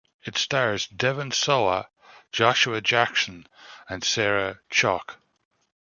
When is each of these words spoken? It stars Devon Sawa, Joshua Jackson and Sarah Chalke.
It 0.23 0.35
stars 0.35 0.87
Devon 0.87 1.29
Sawa, 1.29 1.87
Joshua 2.31 2.81
Jackson 2.81 3.45
and 3.87 4.03
Sarah 4.03 4.59
Chalke. 4.67 5.17